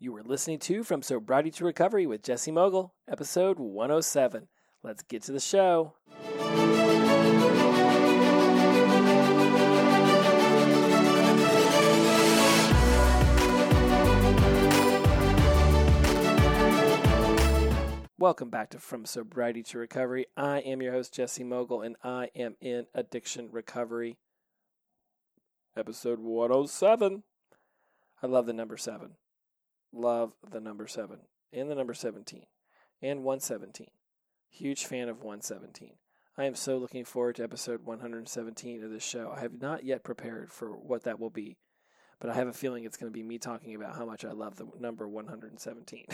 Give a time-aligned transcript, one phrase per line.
[0.00, 4.46] You were listening to From Sobriety to Recovery with Jesse Mogul, episode 107.
[4.84, 5.94] Let's get to the show.
[18.16, 20.26] Welcome back to From Sobriety to Recovery.
[20.36, 24.16] I am your host, Jesse Mogul, and I am in addiction recovery.
[25.76, 27.24] Episode 107.
[28.22, 29.16] I love the number seven.
[29.92, 31.18] Love the number seven
[31.52, 32.44] and the number 17
[33.02, 33.88] and 117.
[34.50, 35.92] Huge fan of 117.
[36.36, 39.32] I am so looking forward to episode 117 of this show.
[39.34, 41.56] I have not yet prepared for what that will be,
[42.20, 44.32] but I have a feeling it's going to be me talking about how much I
[44.32, 46.06] love the number 117.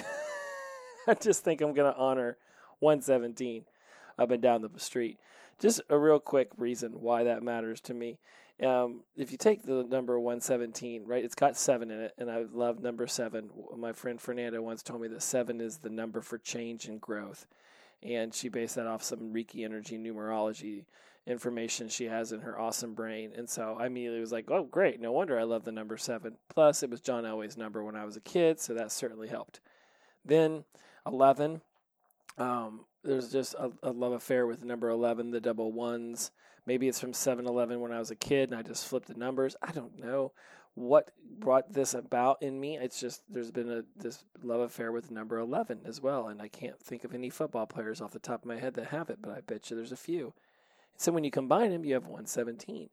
[1.06, 2.38] I just think I'm going to honor
[2.78, 3.64] 117
[4.18, 5.18] up and down the street.
[5.60, 8.18] Just a real quick reason why that matters to me.
[8.62, 12.44] Um, if you take the number 117, right, it's got seven in it, and I
[12.52, 13.50] love number seven.
[13.76, 17.46] My friend Fernanda once told me that seven is the number for change and growth.
[18.02, 20.84] And she based that off some Reiki energy numerology
[21.26, 23.32] information she has in her awesome brain.
[23.34, 25.00] And so I immediately was like, oh, great.
[25.00, 26.36] No wonder I love the number seven.
[26.48, 29.60] Plus, it was John Elway's number when I was a kid, so that certainly helped.
[30.24, 30.64] Then
[31.06, 31.62] 11.
[32.36, 36.30] Um, there's just a, a, love affair with number 11, the double ones.
[36.66, 39.14] Maybe it's from 7 Eleven when I was a kid and I just flipped the
[39.14, 39.56] numbers.
[39.62, 40.32] I don't know
[40.74, 42.76] what brought this about in me.
[42.78, 46.28] It's just there's been a this love affair with number 11 as well.
[46.28, 48.86] And I can't think of any football players off the top of my head that
[48.86, 50.32] have it, but I bet you there's a few.
[50.96, 52.88] So when you combine them, you have 117.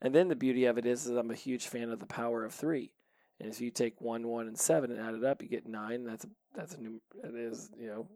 [0.00, 2.44] And then the beauty of it is, is I'm a huge fan of the power
[2.44, 2.92] of three.
[3.40, 6.04] And if you take one, one, and seven and add it up, you get nine.
[6.04, 7.00] That's that's a new.
[7.22, 8.08] That is you know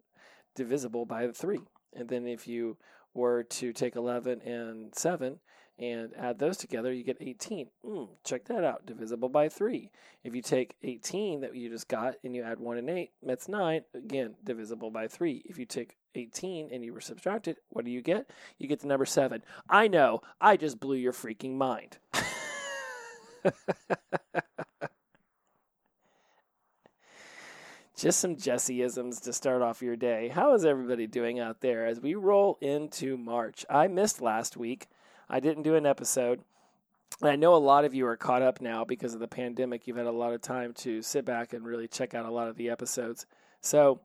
[0.54, 1.60] divisible by the three.
[1.94, 2.76] And then if you
[3.14, 5.40] were to take eleven and seven
[5.78, 7.66] and add those together, you get 18.
[7.84, 9.90] Mm, check that out, divisible by 3.
[10.22, 13.48] If you take 18 that you just got and you add 1 and 8, that's
[13.48, 13.82] 9.
[13.94, 15.42] Again, divisible by 3.
[15.44, 18.30] If you take 18 and you were subtracted, what do you get?
[18.58, 19.42] You get the number 7.
[19.68, 21.98] I know, I just blew your freaking mind.
[28.02, 30.26] just some Jesseisms to start off your day.
[30.26, 33.64] How is everybody doing out there as we roll into March?
[33.70, 34.88] I missed last week.
[35.30, 36.40] I didn't do an episode.
[37.20, 39.86] And I know a lot of you are caught up now because of the pandemic.
[39.86, 42.48] You've had a lot of time to sit back and really check out a lot
[42.48, 43.24] of the episodes.
[43.60, 44.00] So,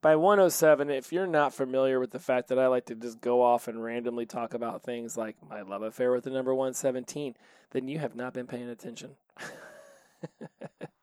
[0.00, 3.42] by 107, if you're not familiar with the fact that I like to just go
[3.42, 7.34] off and randomly talk about things like my love affair with the number 117,
[7.72, 9.16] then you have not been paying attention.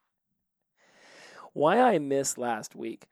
[1.53, 3.07] Why I missed last week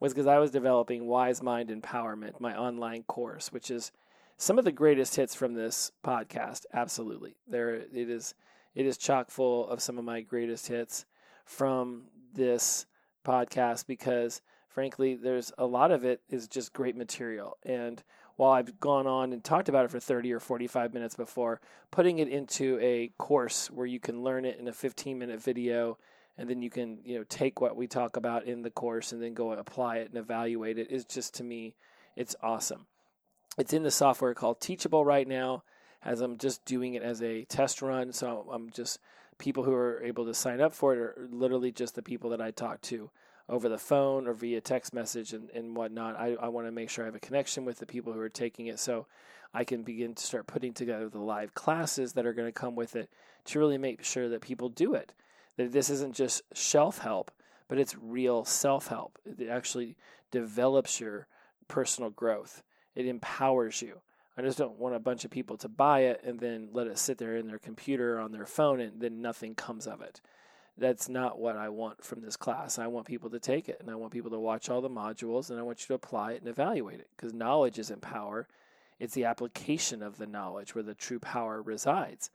[0.00, 3.92] was because I was developing Wise Mind Empowerment, my online course, which is
[4.36, 6.66] some of the greatest hits from this podcast.
[6.72, 8.34] Absolutely, there it is.
[8.74, 11.06] It is chock full of some of my greatest hits
[11.44, 12.04] from
[12.34, 12.86] this
[13.24, 17.58] podcast because, frankly, there's a lot of it is just great material.
[17.62, 18.02] And
[18.34, 21.60] while I've gone on and talked about it for 30 or 45 minutes before,
[21.92, 25.96] putting it into a course where you can learn it in a 15 minute video
[26.36, 29.22] and then you can you know take what we talk about in the course and
[29.22, 30.90] then go and apply it and evaluate it.
[30.90, 31.74] is just to me
[32.16, 32.86] it's awesome.
[33.58, 35.64] It's in the software called teachable right now
[36.02, 38.12] as i'm just doing it as a test run.
[38.12, 38.98] So i'm just
[39.38, 42.40] people who are able to sign up for it are literally just the people that
[42.40, 43.10] i talk to
[43.48, 46.18] over the phone or via text message and, and whatnot.
[46.18, 48.28] I, I want to make sure i have a connection with the people who are
[48.28, 49.06] taking it so
[49.52, 52.76] i can begin to start putting together the live classes that are going to come
[52.76, 53.10] with it
[53.46, 55.12] to really make sure that people do it
[55.56, 57.30] that this isn't just shelf help,
[57.68, 59.18] but it's real self help.
[59.24, 59.96] It actually
[60.30, 61.26] develops your
[61.68, 62.62] personal growth,
[62.94, 64.00] it empowers you.
[64.36, 66.98] I just don't want a bunch of people to buy it and then let it
[66.98, 70.20] sit there in their computer or on their phone and then nothing comes of it.
[70.76, 72.80] That's not what I want from this class.
[72.80, 75.50] I want people to take it and I want people to watch all the modules
[75.50, 78.48] and I want you to apply it and evaluate it because knowledge isn't power.
[78.98, 82.30] It's the application of the knowledge where the true power resides.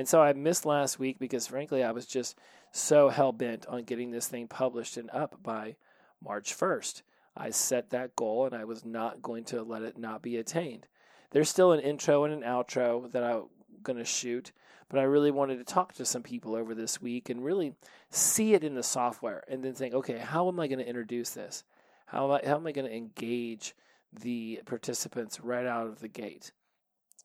[0.00, 2.38] And so I missed last week because, frankly, I was just
[2.72, 5.76] so hell bent on getting this thing published and up by
[6.24, 7.02] March 1st.
[7.36, 10.86] I set that goal and I was not going to let it not be attained.
[11.32, 13.42] There's still an intro and an outro that I'm
[13.82, 14.52] going to shoot,
[14.88, 17.74] but I really wanted to talk to some people over this week and really
[18.08, 21.28] see it in the software and then think, okay, how am I going to introduce
[21.32, 21.62] this?
[22.06, 23.74] How am I, how am I going to engage
[24.18, 26.52] the participants right out of the gate?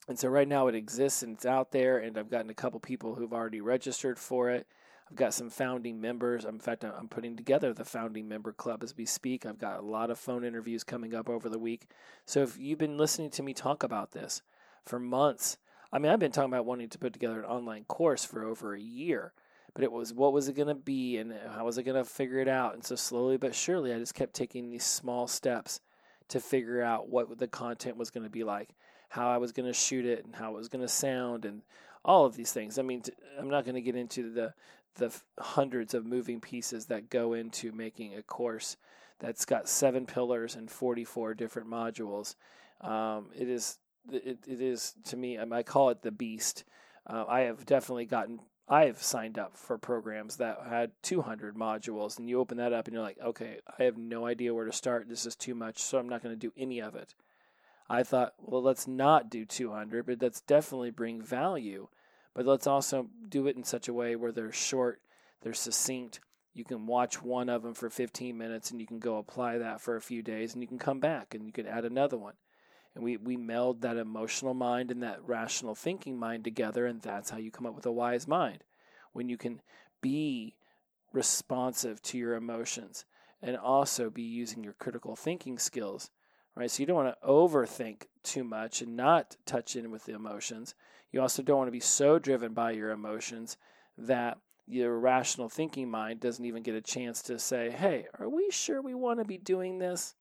[0.08, 2.80] And so right now it exists and it's out there, and I've gotten a couple
[2.80, 4.68] people who've already registered for it.
[5.10, 6.46] I've got some founding members.
[6.46, 9.46] In fact, I'm putting together the founding member club as we speak.
[9.46, 11.88] I've got a lot of phone interviews coming up over the week.
[12.26, 14.42] So if you've been listening to me talk about this
[14.84, 15.58] for months,
[15.94, 18.74] I mean, I've been talking about wanting to put together an online course for over
[18.74, 19.34] a year
[19.76, 22.10] but it was what was it going to be and how was I going to
[22.10, 22.74] figure it out.
[22.74, 25.82] And so slowly but surely, I just kept taking these small steps
[26.30, 28.70] to figure out what the content was going to be like,
[29.16, 31.62] how I was going to shoot it, and how it was going to sound, and
[32.04, 32.78] all of these things.
[32.78, 33.02] I mean,
[33.40, 34.54] I'm not going to get into the
[34.96, 38.78] the hundreds of moving pieces that go into making a course
[39.20, 42.36] that's got seven pillars and 44 different modules.
[42.82, 43.78] Um, it is
[44.12, 46.64] it, it is to me I call it the beast.
[47.08, 52.28] Uh, I have definitely gotten I've signed up for programs that had 200 modules, and
[52.28, 55.08] you open that up and you're like, okay, I have no idea where to start.
[55.08, 57.14] This is too much, so I'm not going to do any of it.
[57.90, 61.88] I thought, well, let's not do 200, but let's definitely bring value.
[62.34, 65.02] But let's also do it in such a way where they're short,
[65.42, 66.20] they're succinct.
[66.54, 69.82] You can watch one of them for 15 minutes and you can go apply that
[69.82, 72.34] for a few days and you can come back and you can add another one.
[72.96, 77.30] And we, we meld that emotional mind and that rational thinking mind together, and that's
[77.30, 78.64] how you come up with a wise mind.
[79.12, 79.62] When you can
[80.02, 80.56] be
[81.12, 83.04] responsive to your emotions
[83.42, 86.10] and also be using your critical thinking skills,
[86.56, 86.72] right?
[86.72, 90.76] So you don't want to overthink too much and not touch in with the emotions.
[91.12, 93.58] You also don't want to be so driven by your emotions
[93.98, 94.38] that
[94.68, 98.82] your rational thinking mind doesn't even get a chance to say, hey, are we sure
[98.82, 100.16] we want to be doing this?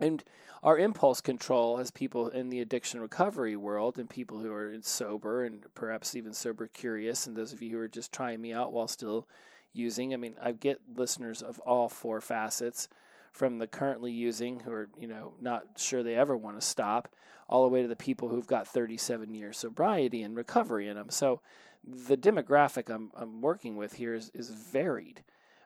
[0.00, 0.22] And
[0.62, 5.44] our impulse control as people in the addiction recovery world and people who are sober
[5.44, 8.72] and perhaps even sober curious, and those of you who are just trying me out
[8.72, 9.28] while still
[9.72, 10.12] using.
[10.12, 12.88] I mean, I get listeners of all four facets
[13.34, 17.08] from the currently using who are, you know, not sure they ever want to stop,
[17.48, 21.10] all the way to the people who've got 37 years sobriety and recovery in them.
[21.10, 21.40] So
[21.84, 25.24] the demographic I'm, I'm working with here is, is varied,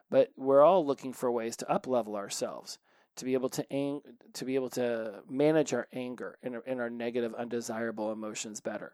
[0.09, 2.79] but we're all looking for ways to up level ourselves
[3.15, 4.01] to be able to ang-
[4.33, 8.93] to be able to manage our anger and, and our negative undesirable emotions better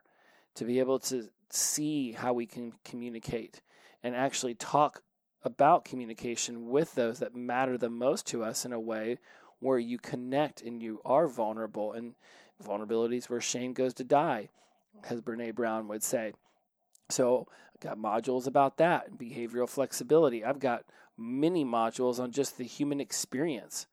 [0.55, 3.61] to be able to see how we can communicate
[4.03, 5.01] and actually talk
[5.45, 9.17] about communication with those that matter the most to us in a way
[9.59, 12.15] where you connect and you are vulnerable and
[12.63, 14.49] vulnerabilities where shame goes to die
[15.09, 16.33] as brene brown would say
[17.09, 20.83] so i've got modules about that behavioral flexibility i've got
[21.17, 23.87] many modules on just the human experience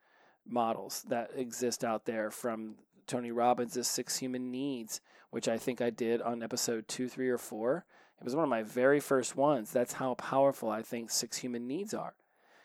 [0.49, 2.75] models that exist out there from
[3.06, 5.00] Tony Robbins' Six Human Needs,
[5.31, 7.84] which I think I did on episode two, three, or four.
[8.23, 9.73] It was one of my very first ones.
[9.73, 12.15] That's how powerful I think Six Human Needs are.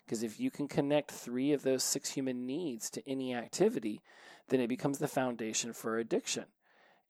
[0.06, 4.02] Because if you can connect three of those six human needs to any activity,
[4.50, 6.46] then it becomes the foundation for addiction.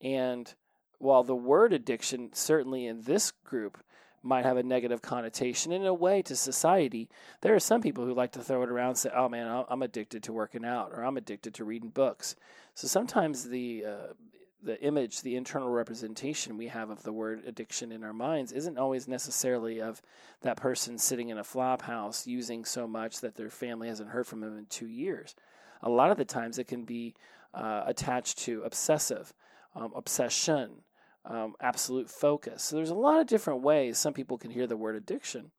[0.00, 0.54] And
[0.96, 3.84] while the word addiction, certainly in this group,
[4.22, 7.10] might have a negative connotation in a way to society.
[7.42, 9.82] There are some people who like to throw it around and say, "Oh man, I'm
[9.82, 12.34] addicted to working out," or "I'm addicted to reading books."
[12.74, 14.06] So sometimes the uh,
[14.62, 18.78] the image, the internal representation we have of the word addiction in our minds isn't
[18.78, 20.02] always necessarily of
[20.42, 24.26] that person sitting in a flop house using so much that their family hasn't heard
[24.26, 25.34] from them in two years.
[25.82, 27.14] A lot of the times it can be
[27.54, 29.32] uh, attached to obsessive,
[29.74, 30.82] um, obsession,
[31.24, 32.62] um, absolute focus.
[32.64, 35.52] So there's a lot of different ways some people can hear the word addiction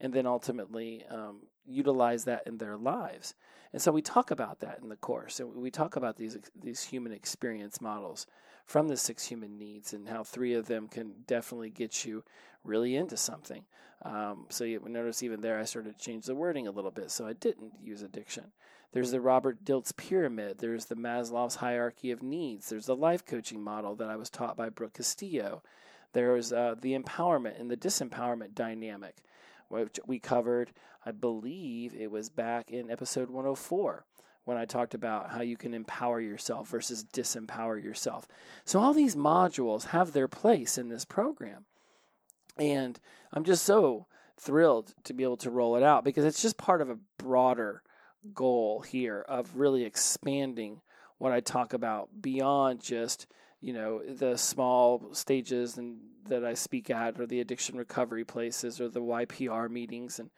[0.00, 3.34] and then ultimately um, utilize that in their lives.
[3.72, 6.82] And so we talk about that in the course, and we talk about these these
[6.82, 8.26] human experience models
[8.64, 12.24] from the six human needs and how three of them can definitely get you
[12.64, 13.64] really into something.
[14.02, 17.10] Um, so you notice even there, I started to change the wording a little bit,
[17.10, 18.52] so I didn't use addiction.
[18.92, 20.58] There's the Robert Dilts pyramid.
[20.58, 22.68] There's the Maslow's hierarchy of needs.
[22.68, 25.62] There's the life coaching model that I was taught by Brooke Castillo.
[26.12, 29.16] There's uh, the empowerment and the disempowerment dynamic,
[29.68, 30.72] which we covered,
[31.04, 34.04] I believe it was back in episode 104
[34.44, 38.28] when I talked about how you can empower yourself versus disempower yourself.
[38.64, 41.64] So, all these modules have their place in this program.
[42.56, 42.98] And
[43.32, 44.06] I'm just so
[44.38, 47.82] thrilled to be able to roll it out because it's just part of a broader
[48.34, 50.80] goal here of really expanding
[51.18, 53.26] what I talk about beyond just
[53.60, 55.98] you know the small stages and
[56.28, 60.30] that I speak at or the addiction recovery places or the YPR meetings and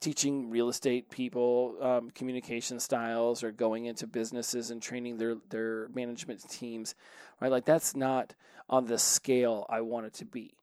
[0.00, 5.88] teaching real estate people um, communication styles or going into businesses and training their their
[5.94, 6.94] management teams
[7.40, 8.34] right like that's not
[8.68, 10.54] on the scale I want it to be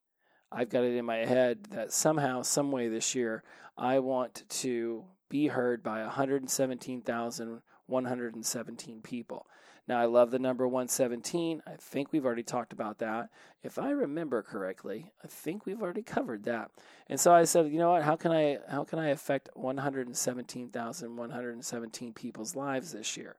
[0.51, 3.43] I've got it in my head that somehow some way this year
[3.77, 9.45] I want to be heard by 117,117 people.
[9.87, 11.61] Now, I love the number 117.
[11.65, 13.29] I think we've already talked about that.
[13.63, 16.71] If I remember correctly, I think we've already covered that.
[17.07, 18.03] And so I said, you know what?
[18.03, 23.37] How can I how can I affect 117,117 people's lives this year?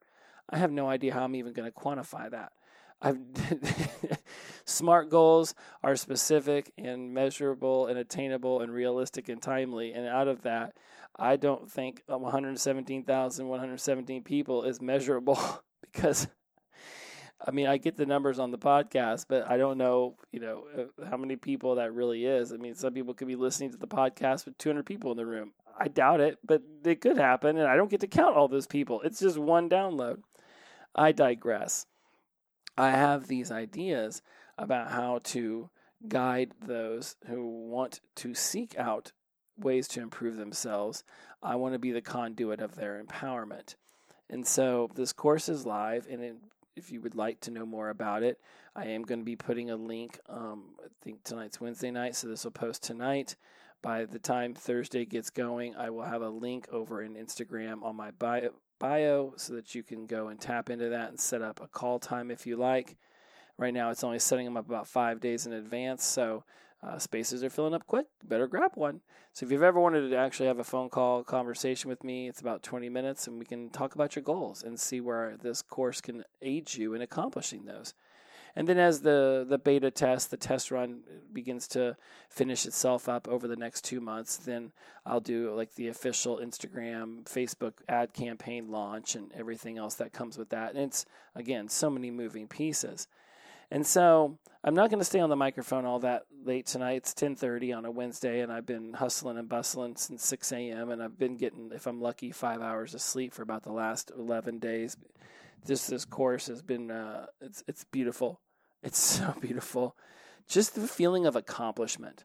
[0.49, 2.53] I have no idea how I'm even going to quantify that.
[3.01, 3.19] I've
[4.65, 9.93] smart goals are specific and measurable and attainable and realistic and timely.
[9.93, 10.77] And out of that,
[11.17, 15.39] I don't think 117,117 people is measurable
[15.93, 16.27] because
[17.45, 20.65] I mean, I get the numbers on the podcast, but I don't know, you know,
[20.77, 22.53] uh, how many people that really is.
[22.53, 25.27] I mean, some people could be listening to the podcast with 200 people in the
[25.27, 25.53] room.
[25.79, 28.67] I doubt it, but it could happen, and I don't get to count all those
[28.67, 29.01] people.
[29.03, 30.23] It's just one download.
[30.95, 31.87] I digress.
[32.77, 34.23] I have these ideas
[34.57, 35.71] about how to
[36.09, 39.13] guide those who want to seek out
[39.57, 41.05] ways to improve themselves.
[41.43, 43.77] I want to be the conduit of their empowerment.
[44.29, 46.37] And so this course is live, and it
[46.79, 48.41] if you would like to know more about it,
[48.75, 50.19] I am going to be putting a link.
[50.29, 53.37] Um, I think tonight's Wednesday night, so this will post tonight.
[53.83, 57.97] By the time Thursday gets going, I will have a link over in Instagram on
[57.97, 61.61] my bio, bio so that you can go and tap into that and set up
[61.63, 62.97] a call time if you like.
[63.57, 66.45] Right now, it's only setting them up about five days in advance, so
[66.83, 68.07] uh, spaces are filling up quick.
[68.25, 69.01] Better grab one.
[69.33, 72.41] So if you've ever wanted to actually have a phone call conversation with me, it's
[72.41, 76.01] about 20 minutes, and we can talk about your goals and see where this course
[76.01, 77.95] can aid you in accomplishing those.
[78.57, 81.97] And then as the, the beta test, the test run begins to
[82.29, 84.73] finish itself up over the next two months, then
[85.07, 90.39] I'll do like the official Instagram, Facebook ad campaign launch and everything else that comes
[90.39, 90.75] with that.
[90.75, 93.07] And it's, again, so many moving pieces.
[93.71, 96.97] And so I'm not going to stay on the microphone all that late tonight.
[96.97, 100.91] It's 10:30 on a Wednesday, and I've been hustling and bustling since 6 a.m.
[100.91, 104.11] And I've been getting, if I'm lucky, five hours of sleep for about the last
[104.17, 104.97] 11 days.
[105.67, 108.41] Just this course has been, uh, it's it's beautiful.
[108.83, 109.97] It's so beautiful.
[110.49, 112.25] Just the feeling of accomplishment.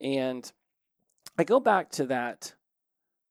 [0.00, 0.50] And
[1.38, 2.54] I go back to that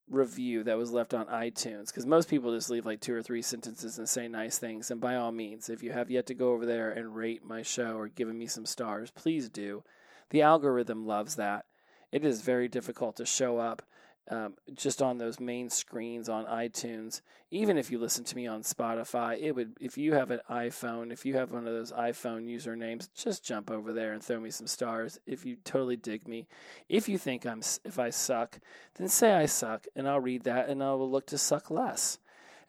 [0.10, 3.42] review that was left on iTunes because most people just leave like two or three
[3.42, 4.92] sentences and say nice things.
[4.92, 7.62] And by all means, if you have yet to go over there and rate my
[7.62, 9.84] show or give me some stars, please do.
[10.30, 11.66] The algorithm loves that.
[12.12, 13.84] It is very difficult to show up
[14.30, 17.22] um, just on those main screens on iTunes.
[17.52, 19.74] Even if you listen to me on Spotify, it would.
[19.80, 23.72] If you have an iPhone, if you have one of those iPhone usernames, just jump
[23.72, 25.20] over there and throw me some stars.
[25.26, 26.48] If you totally dig me,
[26.88, 28.60] if you think I'm, if I suck,
[28.96, 32.20] then say I suck, and I'll read that, and I will look to suck less.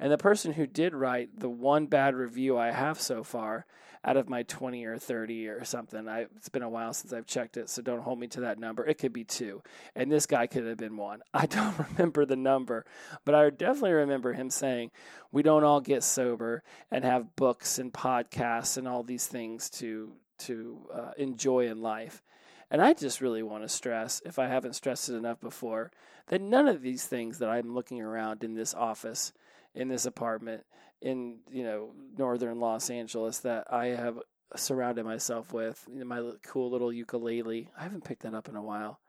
[0.00, 3.66] And the person who did write the one bad review I have so far
[4.02, 6.08] out of my 20 or 30 or something.
[6.08, 8.58] I, it's been a while since I've checked it, so don't hold me to that
[8.58, 8.86] number.
[8.86, 9.62] It could be two.
[9.94, 11.20] And this guy could have been one.
[11.34, 12.86] I don't remember the number,
[13.26, 14.90] but I definitely remember him saying,
[15.32, 20.12] We don't all get sober and have books and podcasts and all these things to,
[20.38, 22.22] to uh, enjoy in life.
[22.70, 25.90] And I just really want to stress, if I haven't stressed it enough before,
[26.28, 29.32] that none of these things that I'm looking around in this office,
[29.74, 30.64] in this apartment,
[31.00, 34.18] in you know northern Los Angeles that I have
[34.56, 35.84] surrounded myself with.
[35.90, 37.70] You know, my cool little ukulele.
[37.78, 39.00] I haven't picked that up in a while.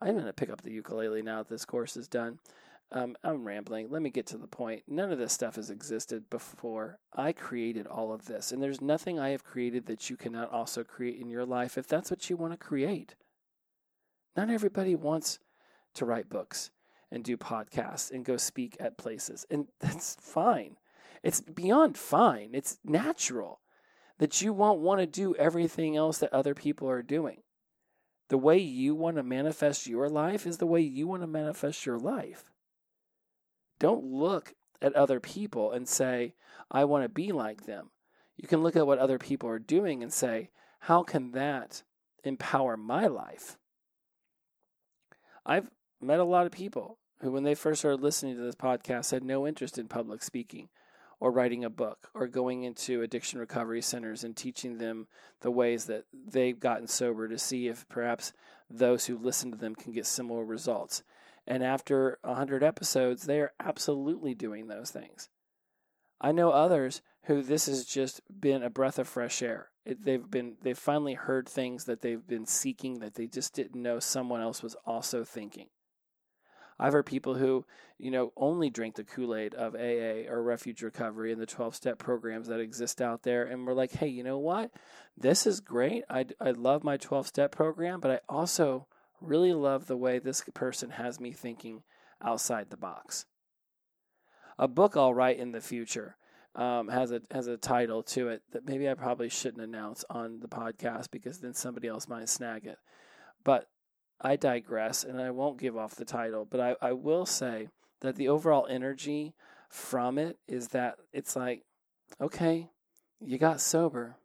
[0.00, 2.38] I'm going to pick up the ukulele now that this course is done.
[2.92, 3.90] Um, I'm rambling.
[3.90, 4.82] Let me get to the point.
[4.86, 6.98] None of this stuff has existed before.
[7.14, 10.84] I created all of this, and there's nothing I have created that you cannot also
[10.84, 13.14] create in your life if that's what you want to create.
[14.36, 15.38] Not everybody wants
[15.94, 16.70] to write books
[17.10, 20.76] and do podcasts and go speak at places, and that's fine.
[21.22, 22.50] It's beyond fine.
[22.52, 23.60] It's natural
[24.18, 27.38] that you won't want to do everything else that other people are doing.
[28.28, 31.84] The way you want to manifest your life is the way you want to manifest
[31.84, 32.50] your life.
[33.78, 36.34] Don't look at other people and say,
[36.70, 37.90] I want to be like them.
[38.36, 41.82] You can look at what other people are doing and say, how can that
[42.22, 43.58] empower my life?
[45.46, 45.70] I've
[46.04, 49.24] met a lot of people who, when they first started listening to this podcast, had
[49.24, 50.68] no interest in public speaking
[51.20, 55.06] or writing a book or going into addiction recovery centers and teaching them
[55.40, 58.32] the ways that they've gotten sober to see if perhaps
[58.68, 61.02] those who listen to them can get similar results.
[61.46, 65.28] And after 100 episodes, they are absolutely doing those things.
[66.20, 69.70] I know others who this has just been a breath of fresh air.
[69.84, 73.82] It, they've been they've finally heard things that they've been seeking that they just didn't
[73.82, 75.66] know someone else was also thinking.
[76.78, 77.64] I've heard people who,
[77.98, 81.74] you know, only drink the Kool Aid of AA or refuge recovery and the 12
[81.74, 83.44] step programs that exist out there.
[83.44, 84.70] And we're like, hey, you know what?
[85.16, 86.04] This is great.
[86.10, 88.86] I, I love my 12 step program, but I also
[89.20, 91.82] really love the way this person has me thinking
[92.22, 93.26] outside the box.
[94.58, 96.16] A book I'll write in the future.
[96.56, 100.38] Um, has a has a title to it that maybe I probably shouldn't announce on
[100.38, 102.78] the podcast because then somebody else might snag it.
[103.42, 103.66] But
[104.20, 107.68] I digress and I won't give off the title, but I, I will say
[108.00, 109.34] that the overall energy
[109.68, 111.62] from it is that it's like,
[112.20, 112.68] okay,
[113.20, 114.16] you got sober.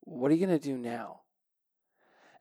[0.00, 1.20] What are you going to do now?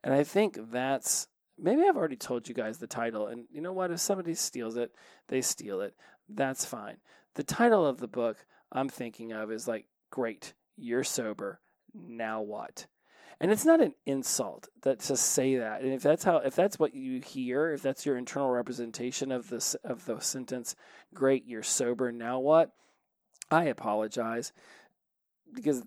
[0.03, 1.27] And I think that's
[1.58, 3.27] maybe I've already told you guys the title.
[3.27, 3.92] And you know what?
[3.92, 4.92] If somebody steals it,
[5.27, 5.96] they steal it.
[6.27, 6.98] That's fine.
[7.36, 11.60] The title of the book I'm thinking of is like, Great, you're sober.
[11.94, 12.88] Now what?
[13.39, 15.81] And it's not an insult that to say that.
[15.81, 19.49] And if that's how, if that's what you hear, if that's your internal representation of
[19.49, 20.75] this of the sentence,
[21.13, 22.71] "Great, you're sober." Now what?
[23.51, 24.53] I apologize
[25.53, 25.83] because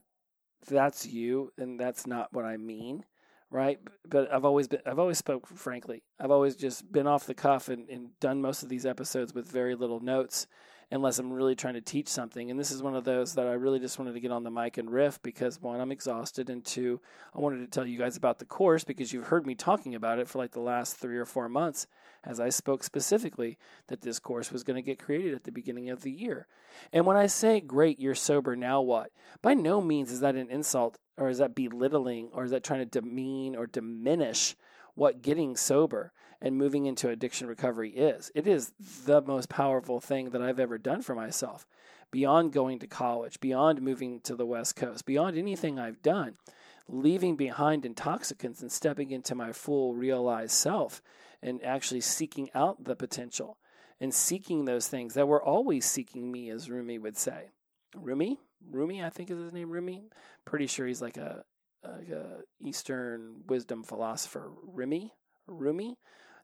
[0.69, 3.05] that's you, and that's not what I mean,
[3.51, 3.79] right?
[4.09, 6.03] But I've always been, I've always spoke frankly.
[6.19, 9.51] I've always just been off the cuff and, and done most of these episodes with
[9.51, 10.47] very little notes
[10.91, 12.51] unless I'm really trying to teach something.
[12.51, 14.51] And this is one of those that I really just wanted to get on the
[14.51, 17.01] mic and riff because one, I'm exhausted, and two,
[17.35, 20.19] I wanted to tell you guys about the course because you've heard me talking about
[20.19, 21.87] it for like the last three or four months
[22.23, 25.91] as I spoke specifically that this course was going to get created at the beginning
[25.91, 26.47] of the year.
[26.93, 29.11] And when I say, great, you're sober, now what?
[29.43, 32.89] By no means is that an insult or is that belittling or is that trying
[32.89, 34.57] to demean or diminish
[34.95, 38.31] what getting sober and moving into addiction recovery is.
[38.35, 38.73] It is
[39.05, 41.67] the most powerful thing that I've ever done for myself.
[42.11, 46.37] Beyond going to college, beyond moving to the West Coast, beyond anything I've done,
[46.89, 51.03] leaving behind intoxicants and stepping into my full realized self
[51.43, 53.59] and actually seeking out the potential
[54.01, 57.51] and seeking those things that were always seeking me, as Rumi would say.
[57.95, 58.39] Rumi?
[58.71, 60.05] Rumi, I think is his name, Rumi.
[60.45, 61.45] Pretty sure he's like a,
[61.83, 64.51] like a Eastern wisdom philosopher.
[64.67, 65.13] Rumi?
[65.47, 65.99] Rumi?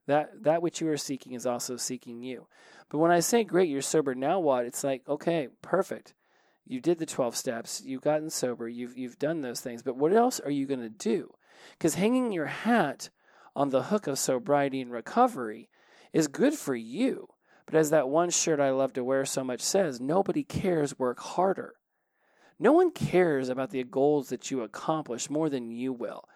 [0.06, 2.46] That that which you are seeking is also seeking you.
[2.88, 4.66] But when I say great, you're sober, now what?
[4.66, 6.14] It's like, okay, perfect.
[6.64, 10.12] You did the 12 steps, you've gotten sober, you've you've done those things, but what
[10.12, 11.34] else are you going to do?
[11.78, 13.10] Cuz hanging your hat
[13.54, 15.68] on the hook of sobriety and recovery
[16.12, 17.28] is good for you.
[17.66, 21.20] But as that one shirt I love to wear so much says, nobody cares work
[21.20, 21.74] harder.
[22.58, 26.28] No one cares about the goals that you accomplish more than you will.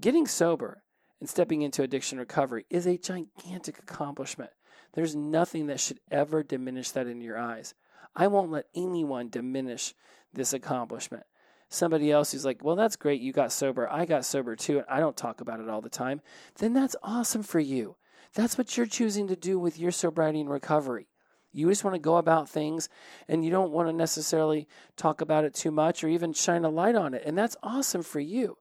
[0.00, 0.82] Getting sober
[1.22, 4.50] and stepping into addiction recovery is a gigantic accomplishment.
[4.94, 7.74] There's nothing that should ever diminish that in your eyes.
[8.16, 9.94] I won't let anyone diminish
[10.32, 11.22] this accomplishment.
[11.68, 13.20] Somebody else who's like, well, that's great.
[13.20, 13.88] You got sober.
[13.88, 14.78] I got sober too.
[14.78, 16.22] And I don't talk about it all the time.
[16.58, 17.94] Then that's awesome for you.
[18.34, 21.06] That's what you're choosing to do with your sobriety and recovery.
[21.52, 22.88] You just want to go about things
[23.28, 26.68] and you don't want to necessarily talk about it too much or even shine a
[26.68, 27.22] light on it.
[27.24, 28.56] And that's awesome for you.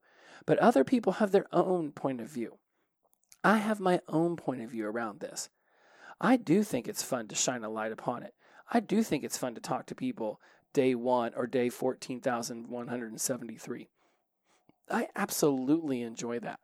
[0.46, 2.58] But other people have their own point of view.
[3.44, 5.50] I have my own point of view around this.
[6.20, 8.34] I do think it's fun to shine a light upon it.
[8.72, 10.40] I do think it's fun to talk to people
[10.74, 13.90] day one or day 14,173.
[14.90, 16.60] I absolutely enjoy that.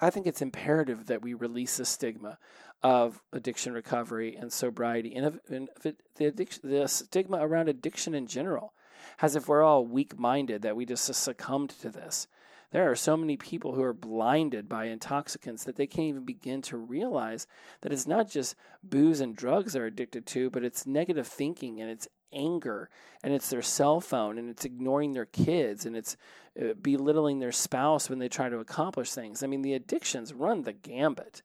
[0.00, 2.38] I think it's imperative that we release the stigma
[2.82, 8.26] of addiction recovery and sobriety and, and it, the, addiction, the stigma around addiction in
[8.26, 8.72] general,
[9.20, 12.26] as if we're all weak minded, that we just succumbed to this.
[12.72, 16.62] There are so many people who are blinded by intoxicants that they can't even begin
[16.62, 17.48] to realize
[17.80, 18.54] that it's not just
[18.84, 22.88] booze and drugs they're addicted to, but it's negative thinking and it's anger
[23.24, 26.16] and it's their cell phone and it's ignoring their kids and it's
[26.60, 29.42] uh, belittling their spouse when they try to accomplish things.
[29.42, 31.42] I mean, the addictions run the gambit.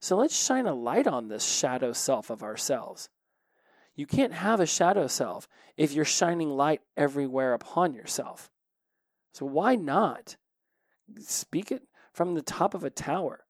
[0.00, 3.10] So let's shine a light on this shadow self of ourselves.
[3.94, 8.50] You can't have a shadow self if you're shining light everywhere upon yourself.
[9.34, 10.36] So why not?
[11.20, 13.44] Speak it from the top of a tower.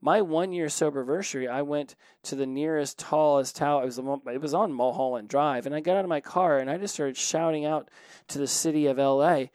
[0.00, 3.82] My one year sober anniversary, I went to the nearest tallest tower.
[3.82, 6.70] It was, it was on Mulholland Drive, and I got out of my car and
[6.70, 7.90] I just started shouting out
[8.28, 9.46] to the city of LA,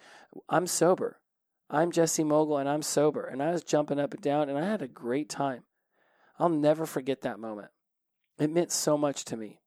[0.49, 1.21] "I'm sober.
[1.69, 4.65] I'm Jesse Mogul, and I'm sober." And I was jumping up and down, and I
[4.65, 5.63] had a great time.
[6.37, 7.69] I'll never forget that moment.
[8.37, 9.61] It meant so much to me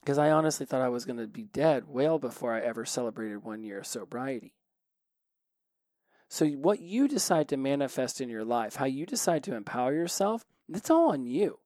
[0.00, 3.44] because I honestly thought I was going to be dead well before I ever celebrated
[3.44, 4.54] one year of sobriety.
[6.28, 10.44] So, what you decide to manifest in your life, how you decide to empower yourself,
[10.68, 11.58] it's all on you.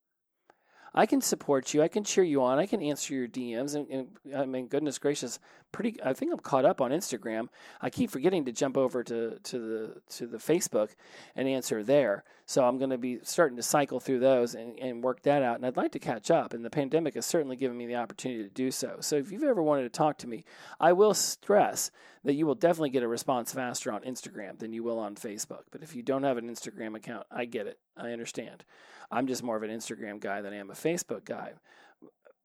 [0.95, 1.83] I can support you.
[1.83, 2.59] I can cheer you on.
[2.59, 3.75] I can answer your DMs.
[3.75, 5.39] And, and, I mean, goodness gracious,
[5.73, 5.97] pretty.
[6.05, 7.49] I think I'm caught up on Instagram.
[7.81, 10.91] I keep forgetting to jump over to to the to the Facebook
[11.35, 12.25] and answer there.
[12.53, 15.57] So I'm going to be starting to cycle through those and, and work that out.
[15.57, 16.53] And I'd like to catch up.
[16.53, 18.99] And the pandemic has certainly given me the opportunity to do so.
[19.01, 20.45] So if you've ever wanted to talk to me,
[20.79, 21.91] I will stress
[22.25, 25.63] that you will definitely get a response faster on Instagram than you will on Facebook.
[25.71, 27.79] But if you don't have an Instagram account, I get it.
[27.97, 28.67] I understand.
[29.11, 31.53] I'm just more of an Instagram guy than I am a Facebook guy.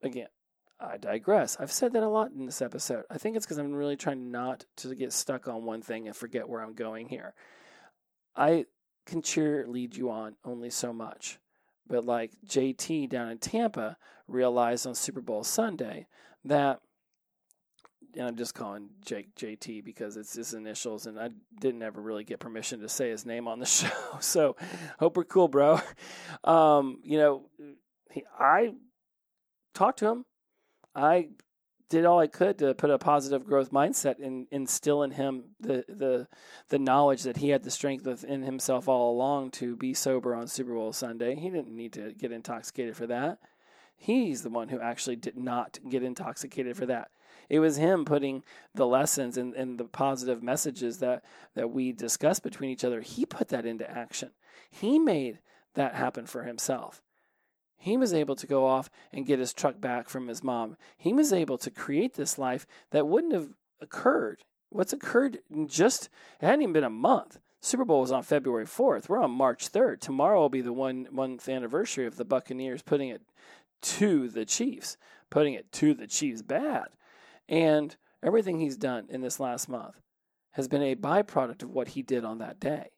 [0.02, 0.28] Again,
[0.80, 1.58] I digress.
[1.60, 3.04] I've said that a lot in this episode.
[3.10, 6.16] I think it's because I'm really trying not to get stuck on one thing and
[6.16, 7.34] forget where I'm going here.
[8.38, 8.68] I
[9.08, 11.40] can cheerlead you on only so much.
[11.88, 16.08] But like JT down in Tampa realized on Super Bowl Sunday
[16.46, 16.82] that
[18.16, 22.24] and I'm just calling Jake JT because it's his initials, and I didn't ever really
[22.24, 23.90] get permission to say his name on the show.
[24.20, 24.56] So
[25.00, 25.80] hope we're cool, bro.
[26.44, 27.50] Um, you know,
[28.12, 28.74] he, I
[29.74, 30.26] talked to him.
[30.96, 31.30] I
[31.90, 35.86] did all I could to put a positive growth mindset and instill in him the
[35.88, 36.28] the
[36.70, 40.48] the knowledge that he had the strength within himself all along to be sober on
[40.48, 41.36] Super Bowl Sunday.
[41.36, 43.40] He didn't need to get intoxicated for that.
[43.96, 47.10] He's the one who actually did not get intoxicated for that.
[47.50, 48.44] It was him putting
[48.76, 51.24] the lessons and, and the positive messages that,
[51.56, 53.02] that we discussed between each other.
[53.02, 54.32] He put that into action.
[54.70, 55.40] He made
[55.74, 57.02] that happen for himself.
[57.78, 60.78] He was able to go off and get his truck back from his mom.
[60.98, 64.44] He was able to create this life that wouldn't have occurred.
[64.70, 66.10] What's occurred in just,
[66.42, 67.40] it hadn't even been a month.
[67.62, 69.10] Super Bowl was on February 4th.
[69.10, 70.00] We're on March 3rd.
[70.00, 73.22] Tomorrow will be the one month anniversary of the Buccaneers putting it
[73.82, 74.98] to the Chiefs,
[75.30, 76.88] putting it to the Chiefs bad.
[77.48, 80.02] And everything he's done in this last month
[80.52, 82.90] has been a byproduct of what he did on that day.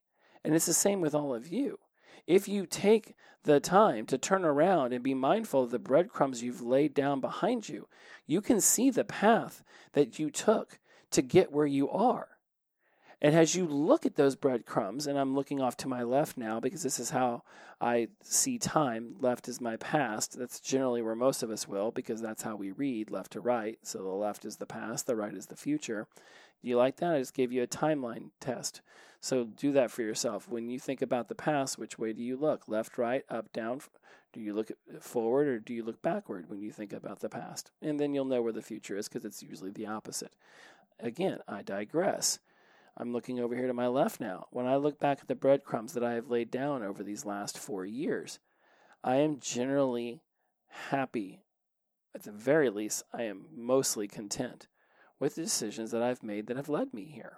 [0.44, 1.78] And it's the same with all of you.
[2.28, 6.62] If you take the time to turn around and be mindful of the breadcrumbs you've
[6.62, 7.88] laid down behind you,
[8.28, 10.80] you can see the path that you took
[11.12, 12.28] to get where you are.
[13.22, 16.62] And as you look at those breadcrumbs, and I'm looking off to my left now
[16.62, 17.44] because this is how
[17.82, 19.16] I see time.
[19.20, 20.40] Left is my past.
[20.40, 23.78] That's generally where most of us will because that's how we read left to right.
[23.84, 26.08] So the left is the past, the right is the future.
[26.62, 27.14] Do you like that?
[27.14, 28.82] I just gave you a timeline test.
[29.22, 30.48] So do that for yourself.
[30.48, 32.68] When you think about the past, which way do you look?
[32.68, 33.82] Left, right, up, down?
[34.32, 37.72] Do you look forward or do you look backward when you think about the past?
[37.82, 40.34] And then you'll know where the future is because it's usually the opposite.
[41.00, 42.40] Again, I digress.
[42.98, 44.48] I'm looking over here to my left now.
[44.52, 47.58] When I look back at the breadcrumbs that I have laid down over these last
[47.58, 48.40] four years,
[49.04, 50.22] I am generally
[50.68, 51.42] happy.
[52.14, 54.68] At the very least, I am mostly content
[55.20, 57.38] with the decisions that I've made that have led me here.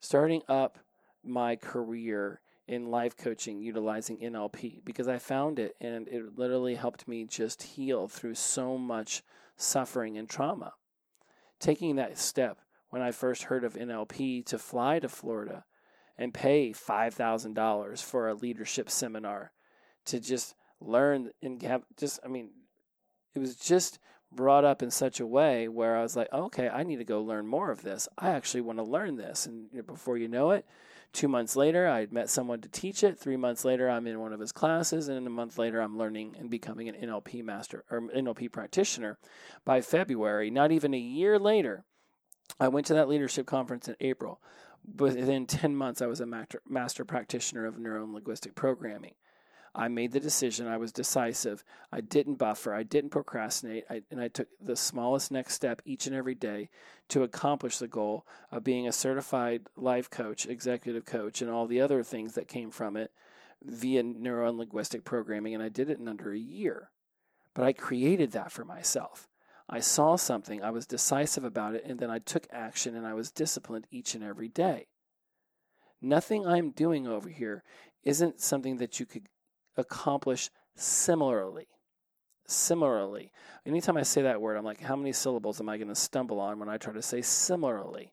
[0.00, 0.78] Starting up
[1.24, 7.08] my career in life coaching utilizing NLP because I found it and it literally helped
[7.08, 9.22] me just heal through so much
[9.56, 10.74] suffering and trauma.
[11.60, 12.58] Taking that step
[12.90, 15.64] when I first heard of NLP to fly to Florida
[16.16, 19.52] and pay $5,000 for a leadership seminar
[20.06, 22.50] to just learn and have just, I mean,
[23.34, 23.98] it was just
[24.34, 27.22] brought up in such a way where I was like, okay, I need to go
[27.22, 28.08] learn more of this.
[28.16, 29.46] I actually want to learn this.
[29.46, 30.66] And before you know it,
[31.12, 33.18] two months later, I met someone to teach it.
[33.18, 35.08] Three months later, I'm in one of his classes.
[35.08, 39.18] And a month later, I'm learning and becoming an NLP master or NLP practitioner.
[39.64, 41.84] By February, not even a year later,
[42.58, 44.40] I went to that leadership conference in April.
[44.96, 49.14] Within 10 months, I was a master, master practitioner of neuro linguistic programming.
[49.74, 50.66] I made the decision.
[50.66, 51.64] I was decisive.
[51.90, 52.74] I didn't buffer.
[52.74, 53.84] I didn't procrastinate.
[53.88, 56.68] I, and I took the smallest next step each and every day
[57.08, 61.80] to accomplish the goal of being a certified life coach, executive coach, and all the
[61.80, 63.12] other things that came from it
[63.64, 65.54] via neuro linguistic programming.
[65.54, 66.90] And I did it in under a year.
[67.54, 69.28] But I created that for myself.
[69.68, 73.14] I saw something, I was decisive about it, and then I took action and I
[73.14, 74.88] was disciplined each and every day.
[76.02, 77.62] Nothing I'm doing over here
[78.02, 79.28] isn't something that you could
[79.76, 81.68] accomplish similarly.
[82.46, 83.32] Similarly.
[83.64, 86.40] Anytime I say that word, I'm like, how many syllables am I going to stumble
[86.40, 88.12] on when I try to say similarly?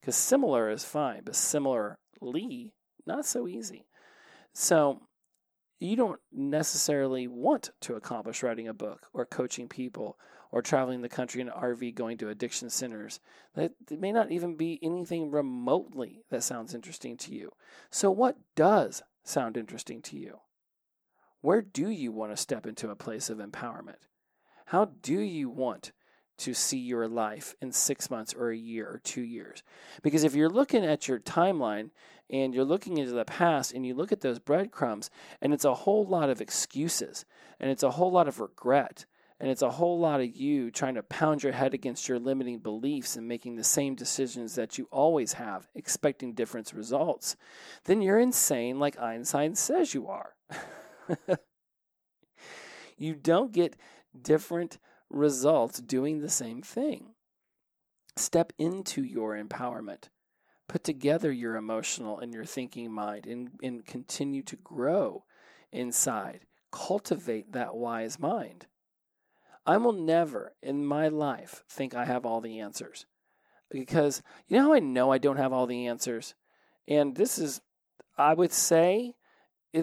[0.00, 2.74] Because similar is fine, but similarly,
[3.06, 3.86] not so easy.
[4.52, 5.00] So
[5.78, 10.18] you don't necessarily want to accomplish writing a book or coaching people
[10.50, 13.20] or traveling the country in an RV going to addiction centers.
[13.54, 17.52] That may not even be anything remotely that sounds interesting to you.
[17.90, 20.38] So, what does sound interesting to you?
[21.46, 24.08] Where do you want to step into a place of empowerment?
[24.64, 25.92] How do you want
[26.38, 29.62] to see your life in six months or a year or two years?
[30.02, 31.90] Because if you're looking at your timeline
[32.28, 35.08] and you're looking into the past and you look at those breadcrumbs
[35.40, 37.24] and it's a whole lot of excuses
[37.60, 39.06] and it's a whole lot of regret
[39.38, 42.58] and it's a whole lot of you trying to pound your head against your limiting
[42.58, 47.36] beliefs and making the same decisions that you always have, expecting different results,
[47.84, 50.34] then you're insane like Einstein says you are.
[52.96, 53.76] you don't get
[54.20, 54.78] different
[55.10, 57.14] results doing the same thing.
[58.16, 60.08] Step into your empowerment.
[60.68, 65.24] Put together your emotional and your thinking mind and, and continue to grow
[65.70, 66.46] inside.
[66.72, 68.66] Cultivate that wise mind.
[69.66, 73.06] I will never in my life think I have all the answers.
[73.68, 76.34] Because you know how I know I don't have all the answers?
[76.86, 77.60] And this is,
[78.16, 79.15] I would say,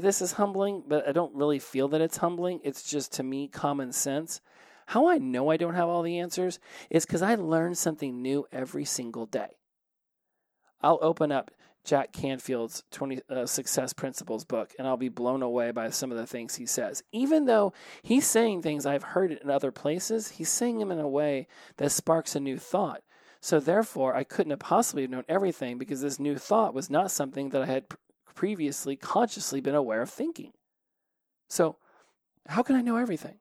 [0.01, 2.59] this is humbling, but I don't really feel that it's humbling.
[2.63, 4.41] It's just to me common sense.
[4.87, 8.45] How I know I don't have all the answers is because I learn something new
[8.51, 9.57] every single day.
[10.81, 11.51] I'll open up
[11.85, 16.17] Jack Canfield's 20 uh, Success Principles book and I'll be blown away by some of
[16.17, 17.03] the things he says.
[17.11, 21.07] Even though he's saying things I've heard in other places, he's saying them in a
[21.07, 23.01] way that sparks a new thought.
[23.41, 27.49] So therefore, I couldn't have possibly known everything because this new thought was not something
[27.49, 27.85] that I had
[28.35, 30.51] previously consciously been aware of thinking.
[31.49, 31.77] So,
[32.47, 33.35] how can I know everything?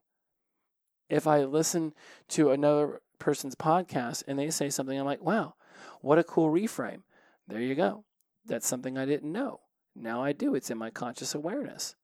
[1.09, 1.93] If I listen
[2.29, 5.55] to another person's podcast and they say something, I'm like, wow,
[6.01, 7.03] what a cool reframe.
[7.49, 8.05] There you go.
[8.47, 9.61] That's something I didn't know.
[9.95, 10.55] Now I do.
[10.55, 11.95] It's in my conscious awareness.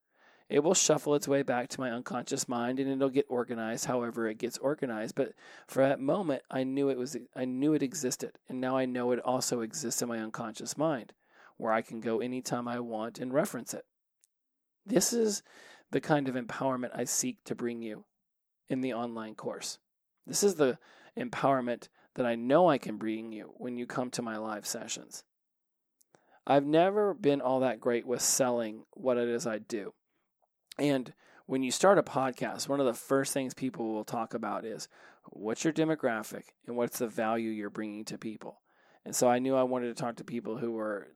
[0.48, 4.28] It will shuffle its way back to my unconscious mind and it'll get organized however
[4.28, 5.14] it gets organized.
[5.14, 5.34] But
[5.66, 8.38] for that moment, I knew it was I knew it existed.
[8.48, 11.12] And now I know it also exists in my unconscious mind,
[11.58, 13.84] where I can go anytime I want and reference it.
[14.86, 15.42] This is
[15.90, 18.04] the kind of empowerment I seek to bring you
[18.68, 19.78] in the online course.
[20.26, 20.78] This is the
[21.18, 25.24] empowerment that I know I can bring you when you come to my live sessions.
[26.46, 29.92] I've never been all that great with selling what it is I do.
[30.78, 31.12] And
[31.46, 34.88] when you start a podcast, one of the first things people will talk about is
[35.30, 38.60] what's your demographic and what's the value you're bringing to people.
[39.04, 41.08] And so I knew I wanted to talk to people who were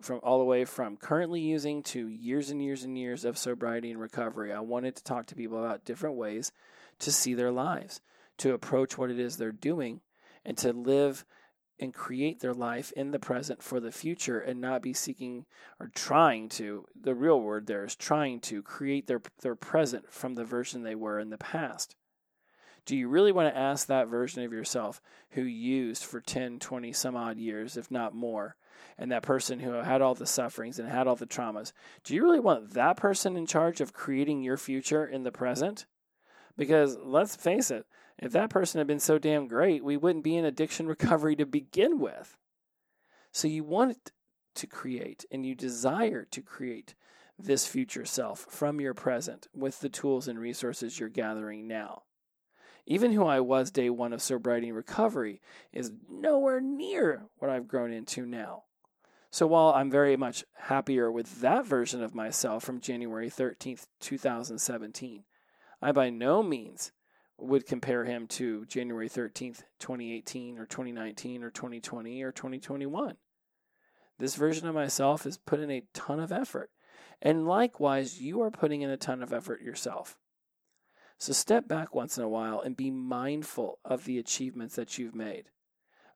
[0.00, 3.90] from all the way from currently using to years and years and years of sobriety
[3.90, 4.52] and recovery.
[4.52, 6.52] I wanted to talk to people about different ways
[7.00, 8.00] to see their lives,
[8.38, 10.00] to approach what it is they're doing,
[10.44, 11.24] and to live
[11.78, 15.44] and create their life in the present for the future and not be seeking
[15.78, 20.34] or trying to the real word there is trying to create their their present from
[20.34, 21.94] the version they were in the past
[22.86, 26.92] do you really want to ask that version of yourself who used for 10 20
[26.92, 28.56] some odd years if not more
[28.98, 31.72] and that person who had all the sufferings and had all the traumas
[32.04, 35.86] do you really want that person in charge of creating your future in the present
[36.56, 37.86] because let's face it
[38.18, 41.46] if that person had been so damn great, we wouldn't be in addiction recovery to
[41.46, 42.36] begin with.
[43.32, 44.12] So you want
[44.54, 46.94] to create and you desire to create
[47.38, 52.04] this future self from your present with the tools and resources you're gathering now.
[52.86, 55.40] Even who I was day one of sobriety and recovery
[55.72, 58.62] is nowhere near what I've grown into now.
[59.30, 65.24] So while I'm very much happier with that version of myself from January 13th, 2017,
[65.82, 66.92] I by no means
[67.38, 73.16] would compare him to January 13th, 2018 or 2019 or 2020 or 2021.
[74.18, 76.70] This version of myself has put in a ton of effort.
[77.20, 80.16] And likewise, you are putting in a ton of effort yourself.
[81.18, 85.14] So step back once in a while and be mindful of the achievements that you've
[85.14, 85.50] made,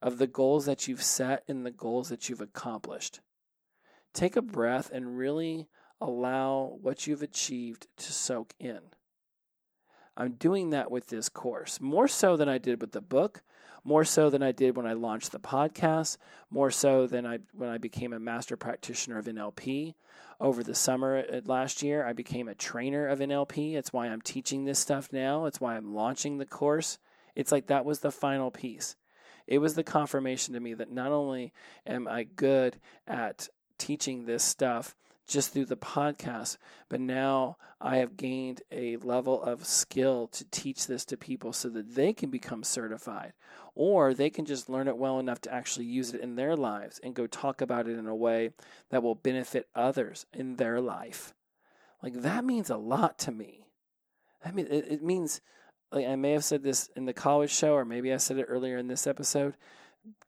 [0.02, 3.20] of the goals that you've set and the goals that you've accomplished.
[4.12, 5.68] Take a breath and really
[6.00, 8.80] allow what you've achieved to soak in.
[10.16, 13.42] I'm doing that with this course more so than I did with the book,
[13.84, 16.16] more so than I did when I launched the podcast,
[16.50, 19.94] more so than I when I became a master practitioner of NLP.
[20.40, 23.74] Over the summer uh, last year, I became a trainer of NLP.
[23.74, 25.44] It's why I'm teaching this stuff now.
[25.44, 26.98] It's why I'm launching the course.
[27.34, 28.96] It's like that was the final piece.
[29.46, 31.52] It was the confirmation to me that not only
[31.86, 34.94] am I good at teaching this stuff,
[35.30, 36.56] just through the podcast,
[36.88, 41.68] but now I have gained a level of skill to teach this to people so
[41.70, 43.32] that they can become certified
[43.74, 47.00] or they can just learn it well enough to actually use it in their lives
[47.02, 48.50] and go talk about it in a way
[48.90, 51.34] that will benefit others in their life.
[52.02, 53.66] Like that means a lot to me.
[54.44, 55.40] I mean, it, it means
[55.92, 58.46] like I may have said this in the college show, or maybe I said it
[58.48, 59.54] earlier in this episode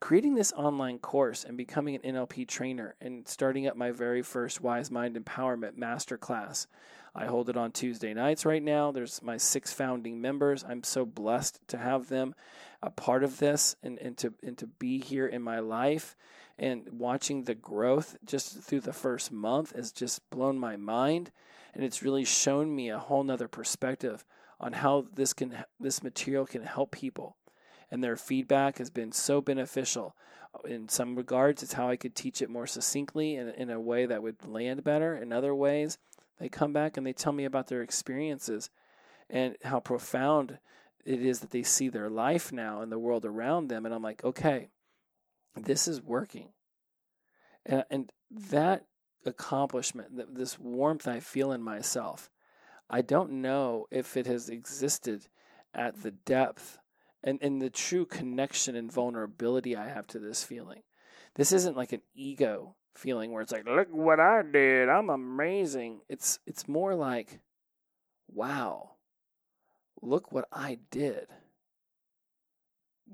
[0.01, 4.61] creating this online course and becoming an NLP trainer and starting up my very first
[4.61, 6.67] Wise Mind Empowerment Masterclass.
[7.15, 8.91] I hold it on Tuesday nights right now.
[8.91, 10.65] There's my six founding members.
[10.67, 12.35] I'm so blessed to have them
[12.83, 16.17] a part of this and, and to and to be here in my life
[16.59, 21.31] and watching the growth just through the first month has just blown my mind
[21.75, 24.25] and it's really shown me a whole nother perspective
[24.61, 27.37] on how this can this material can help people
[27.93, 30.17] and their feedback has been so beneficial.
[30.65, 34.07] In some regards, it's how I could teach it more succinctly and in a way
[34.07, 35.15] that would land better.
[35.15, 35.99] In other ways,
[36.41, 38.71] they come back and they tell me about their experiences
[39.29, 40.59] and how profound
[41.05, 43.85] it is that they see their life now and the world around them.
[43.85, 44.71] And I'm like, okay,
[45.55, 46.49] this is working.
[47.67, 48.87] And, and that
[49.27, 52.31] accomplishment, this warmth I feel in myself,
[52.89, 55.27] I don't know if it has existed
[55.75, 56.79] at the depth
[57.25, 60.83] and, and the true connection and vulnerability I have to this feeling.
[61.35, 66.01] This isn't like an ego feeling where it's like, look what I did, I'm amazing.
[66.09, 67.41] It's it's more like,
[68.29, 68.93] wow,
[70.03, 71.27] look what I did.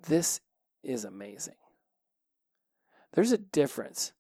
[0.07, 0.40] This
[0.83, 1.55] is amazing.
[3.14, 4.12] There's a difference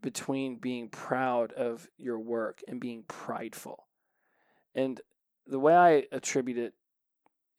[0.00, 3.86] between being proud of your work and being prideful.
[4.74, 5.00] And
[5.46, 6.74] the way I attribute it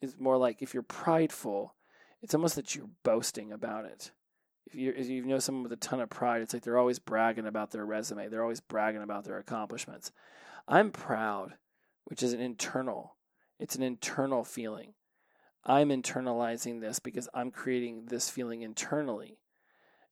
[0.01, 1.75] is more like if you're prideful,
[2.21, 4.12] it's almost that you're boasting about it.
[4.65, 6.99] If you if you know someone with a ton of pride, it's like they're always
[6.99, 8.27] bragging about their resume.
[8.27, 10.12] They're always bragging about their accomplishments.
[10.67, 11.55] I'm proud,
[12.05, 13.15] which is an internal.
[13.59, 14.93] It's an internal feeling.
[15.65, 19.39] I'm internalizing this because I'm creating this feeling internally.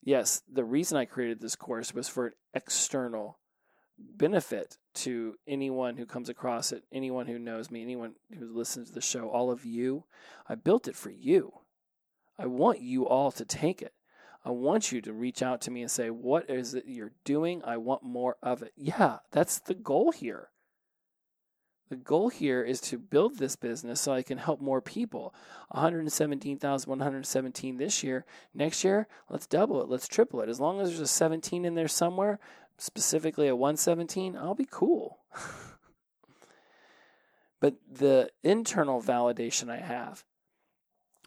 [0.04, 3.40] Yes, the reason I created this course was for an external
[3.98, 8.94] benefit to anyone who comes across it, anyone who knows me, anyone who listens to
[8.96, 10.06] the show, all of you.
[10.48, 11.54] I built it for you.
[12.40, 13.94] I want you all to take it.
[14.46, 17.62] I want you to reach out to me and say, What is it you're doing?
[17.66, 18.72] I want more of it.
[18.76, 20.50] Yeah, that's the goal here.
[21.90, 25.34] The goal here is to build this business so I can help more people.
[25.70, 28.26] 117,117 this year.
[28.54, 29.88] Next year, let's double it.
[29.88, 30.50] Let's triple it.
[30.50, 32.40] As long as there's a 17 in there somewhere,
[32.78, 35.20] specifically a 117, I'll be cool.
[37.62, 40.26] but the internal validation I have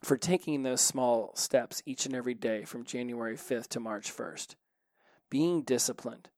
[0.02, 4.56] for taking those small steps each and every day from January 5th to March 1st,
[5.30, 6.28] being disciplined,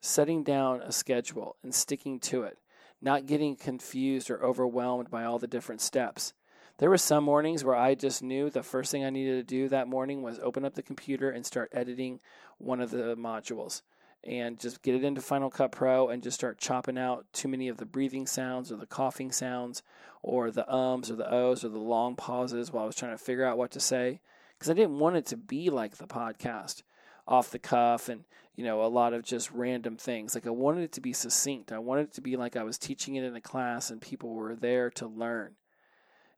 [0.00, 2.58] setting down a schedule and sticking to it
[3.02, 6.32] not getting confused or overwhelmed by all the different steps.
[6.78, 9.68] There were some mornings where I just knew the first thing I needed to do
[9.68, 12.20] that morning was open up the computer and start editing
[12.58, 13.82] one of the modules
[14.24, 17.68] and just get it into Final Cut Pro and just start chopping out too many
[17.68, 19.82] of the breathing sounds or the coughing sounds
[20.22, 23.22] or the ums or the ohs or the long pauses while I was trying to
[23.22, 24.20] figure out what to say
[24.58, 26.82] because I didn't want it to be like the podcast
[27.26, 28.24] off the cuff and
[28.60, 30.34] you know a lot of just random things.
[30.34, 31.72] Like i wanted it to be succinct.
[31.72, 34.34] I wanted it to be like i was teaching it in a class and people
[34.34, 35.56] were there to learn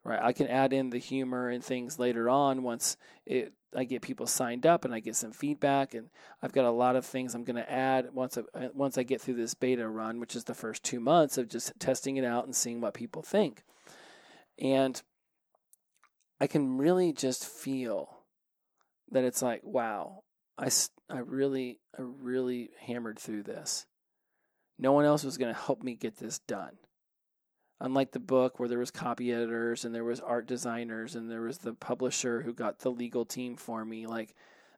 [0.05, 0.21] right?
[0.23, 4.27] I can add in the humor and things later on once it i get people
[4.27, 6.11] signed up and i get some feedback and
[6.43, 9.03] i've got a lot of things i'm going to add once I, uh, once i
[9.03, 12.25] get through this beta run which is the first 2 months of just testing it
[12.25, 13.63] out and seeing what people think.
[14.61, 15.01] And
[16.41, 18.19] i can really just feel
[19.11, 20.23] that it's like wow
[20.59, 20.71] I,
[21.09, 23.87] I really, I really hammered through this.
[24.79, 26.79] No one else was going to help me get this done.
[27.81, 31.43] Unlike the book where there was copy editors and there was art designers and there
[31.43, 34.35] was the publisher who got the legal team for me, like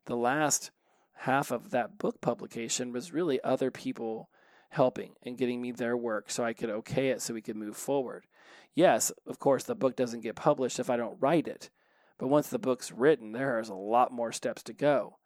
[0.07, 0.71] the last
[1.13, 4.31] half of that book publication was really other people
[4.71, 7.77] helping and getting me their work so I could okay it so we could move
[7.77, 8.27] forward.
[8.75, 11.71] Yes, of course, the book doesn't get published if I don't write it.
[12.19, 15.19] But once the book's written, there is a lot more steps to go.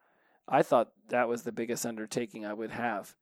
[0.49, 3.15] I thought that was the biggest undertaking I would have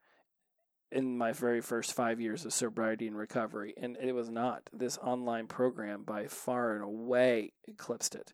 [0.92, 3.74] in my very first five years of sobriety and recovery.
[3.76, 4.70] And it was not.
[4.72, 8.32] This online program by far and away eclipsed it.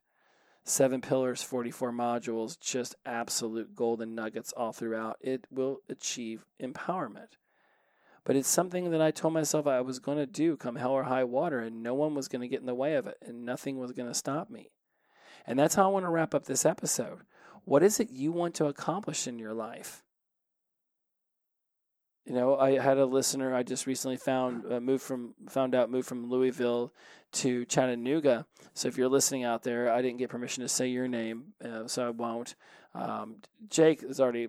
[0.64, 5.16] Seven pillars, 44 modules, just absolute golden nuggets all throughout.
[5.20, 7.36] It will achieve empowerment.
[8.24, 11.04] But it's something that I told myself I was going to do come hell or
[11.04, 13.44] high water, and no one was going to get in the way of it, and
[13.44, 14.70] nothing was going to stop me.
[15.44, 17.22] And that's how I want to wrap up this episode.
[17.64, 20.02] What is it you want to accomplish in your life?
[22.24, 25.90] You know, I had a listener I just recently found uh, moved from found out
[25.90, 26.92] moved from Louisville
[27.32, 28.46] to Chattanooga.
[28.74, 31.88] So if you're listening out there, I didn't get permission to say your name, uh,
[31.88, 32.54] so I won't.
[32.94, 33.36] Um,
[33.68, 34.48] Jake has already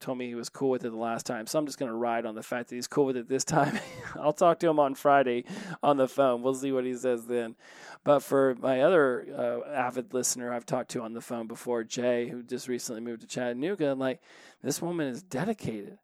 [0.00, 1.96] told me he was cool with it the last time, so I'm just going to
[1.96, 3.78] ride on the fact that he's cool with it this time.
[4.16, 5.44] I'll talk to him on Friday
[5.82, 6.42] on the phone.
[6.42, 7.56] We'll see what he says then.
[8.04, 9.26] But for my other
[9.66, 13.22] uh, avid listener I've talked to on the phone before, Jay, who just recently moved
[13.22, 14.20] to Chattanooga, I'm like,
[14.62, 15.98] this woman is dedicated.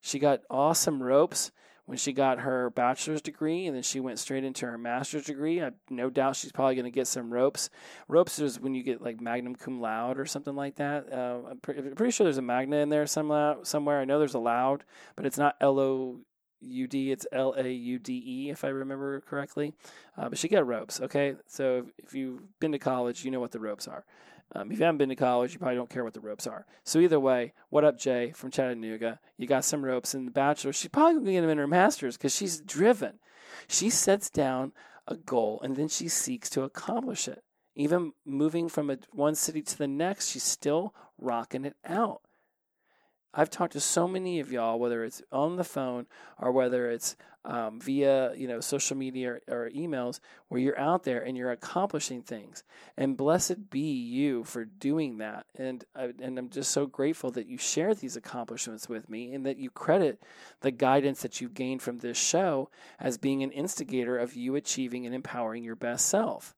[0.00, 1.50] She got awesome ropes
[1.88, 5.62] when she got her bachelor's degree and then she went straight into her master's degree.
[5.62, 7.70] I no doubt she's probably going to get some ropes.
[8.08, 11.10] Ropes is when you get like magna cum laude or something like that.
[11.10, 13.56] Uh, I'm, pre- I'm, pretty sure there's a magna in there somewhere.
[13.62, 14.84] Somewhere I know there's a loud,
[15.16, 16.18] but it's not L O
[16.60, 17.10] U D.
[17.10, 19.72] It's L A U D E if I remember correctly.
[20.14, 21.00] Uh, but she got ropes.
[21.00, 24.04] Okay, so if you've been to college, you know what the ropes are.
[24.54, 26.66] Um, if you haven't been to college, you probably don't care what the ropes are.
[26.82, 29.20] So either way, what up, Jay from Chattanooga?
[29.36, 30.72] You got some ropes in the bachelor.
[30.72, 33.18] She's probably going to get them in her master's because she's driven.
[33.66, 34.72] She sets down
[35.06, 37.42] a goal and then she seeks to accomplish it.
[37.74, 42.22] Even moving from a, one city to the next, she's still rocking it out.
[43.34, 46.06] I've talked to so many of y'all, whether it's on the phone
[46.38, 51.04] or whether it's um, via you know social media or, or, emails, where you're out
[51.04, 52.62] there and you're accomplishing things.
[52.96, 55.46] And blessed be you for doing that.
[55.56, 59.46] And I, and I'm just so grateful that you share these accomplishments with me and
[59.46, 60.22] that you credit
[60.60, 65.06] the guidance that you've gained from this show as being an instigator of you achieving
[65.06, 66.54] and empowering your best self.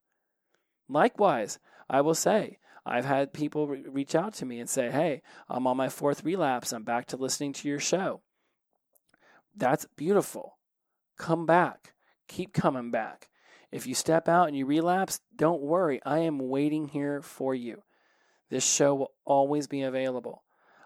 [0.89, 1.59] Likewise,
[1.89, 2.59] I will say
[2.91, 6.24] I've had people re- reach out to me and say, Hey, I'm on my fourth
[6.24, 6.72] relapse.
[6.72, 8.20] I'm back to listening to your show.
[9.57, 10.59] That's beautiful.
[11.16, 11.95] Come back.
[12.26, 13.28] Keep coming back.
[13.70, 16.01] If you step out and you relapse, don't worry.
[16.05, 17.84] I am waiting here for you.
[18.49, 20.43] This show will always be available.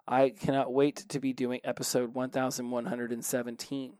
[0.06, 3.94] I cannot wait to be doing episode 1117.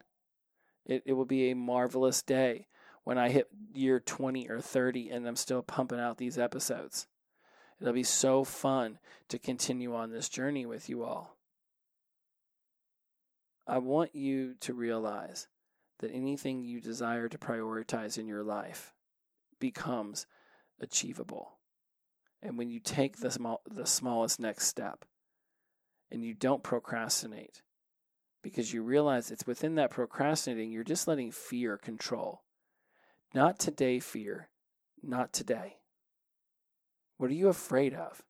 [0.84, 2.66] It, it will be a marvelous day
[3.04, 7.06] when I hit year 20 or 30 and I'm still pumping out these episodes.
[7.80, 8.98] It'll be so fun
[9.28, 11.36] to continue on this journey with you all.
[13.66, 15.48] I want you to realize
[16.00, 18.92] that anything you desire to prioritize in your life
[19.58, 20.26] becomes
[20.80, 21.58] achievable.
[22.42, 25.04] And when you take the small, the smallest next step
[26.10, 27.62] and you don't procrastinate
[28.42, 32.42] because you realize it's within that procrastinating, you're just letting fear control.
[33.34, 34.50] Not today, fear.
[35.02, 35.78] Not today.
[37.16, 38.22] What are you afraid of?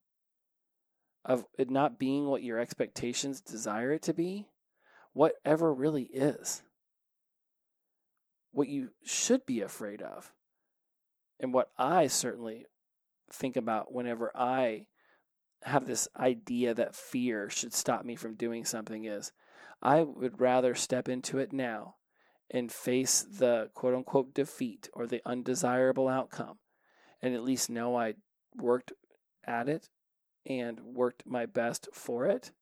[1.24, 4.48] Of it not being what your expectations desire it to be?
[5.12, 6.62] Whatever really is.
[8.52, 10.32] What you should be afraid of,
[11.40, 12.66] and what I certainly
[13.32, 14.86] think about whenever I
[15.64, 19.32] have this idea that fear should stop me from doing something is
[19.82, 21.96] I would rather step into it now
[22.50, 26.58] and face the quote unquote defeat or the undesirable outcome
[27.22, 28.14] and at least know I
[28.56, 28.92] worked
[29.44, 29.88] at it
[30.46, 32.52] and worked my best for it,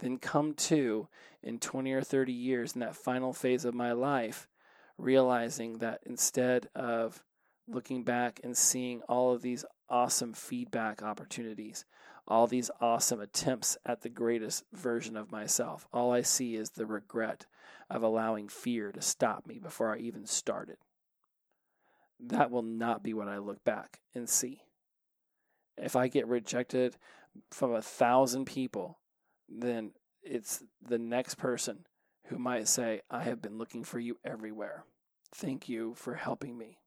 [0.00, 1.08] then come to
[1.42, 4.48] in 20 or 30 years in that final phase of my life,
[4.96, 7.22] realizing that instead of
[7.66, 11.84] looking back and seeing all of these awesome feedback opportunities,
[12.26, 16.86] all these awesome attempts at the greatest version of myself, all I see is the
[16.86, 17.46] regret
[17.90, 20.76] of allowing fear to stop me before I even started.
[22.20, 24.60] That will not be what I look back and see
[25.82, 26.96] if I get rejected
[27.50, 28.98] from a thousand people,
[29.48, 31.86] then it's the next person
[32.26, 34.84] who might say, I have been looking for you everywhere.
[35.34, 36.78] Thank you for helping me.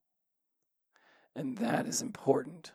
[1.36, 2.74] And that is important.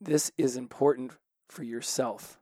[0.00, 1.12] This is important
[1.48, 2.38] for yourself.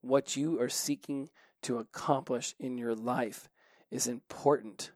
[0.00, 1.28] What you are seeking
[1.62, 3.48] to accomplish in your life
[3.90, 4.92] is important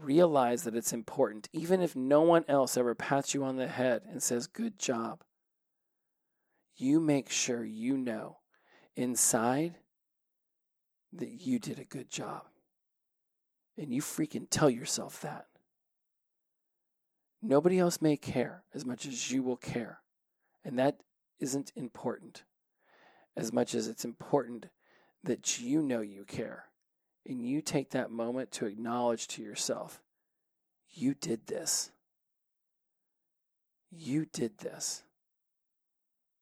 [0.00, 4.02] realize that it's important, even if no one else ever pats you on the head
[4.08, 5.22] and says, Good job.
[6.76, 8.38] You make sure you know
[8.96, 9.76] inside
[11.12, 12.42] that you did a good job.
[13.76, 15.46] And you freaking tell yourself that.
[17.42, 20.00] Nobody else may care as much as you will care.
[20.64, 21.00] And that
[21.40, 22.44] isn't important
[23.36, 24.66] as much as it's important
[25.24, 26.66] that you know you care
[27.26, 30.00] and you take that moment to acknowledge to yourself,
[30.90, 31.90] you did this.
[33.90, 35.04] You did this.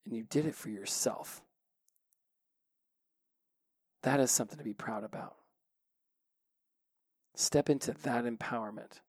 [0.04, 1.42] And you did it for yourself.
[4.02, 5.36] That is something to be proud about.
[7.34, 9.00] Step into that empowerment.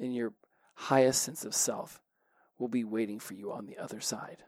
[0.00, 0.32] And your
[0.74, 2.00] highest sense of self
[2.58, 4.38] will be waiting for you on the other side.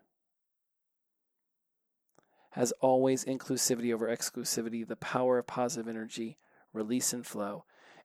[2.56, 6.38] As always, inclusivity over exclusivity, the power of positive energy,
[6.72, 7.64] release and flow.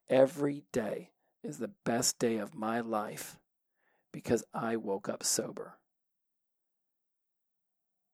[0.10, 1.12] Every day
[1.44, 3.38] is the best day of my life
[4.12, 5.78] because I woke up sober.